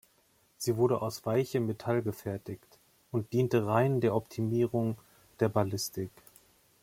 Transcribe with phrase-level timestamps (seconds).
[0.57, 2.79] Sie wurde aus weichem Metall gefertigt
[3.11, 4.97] und diente rein der Optimierung
[5.41, 6.09] der Ballistik.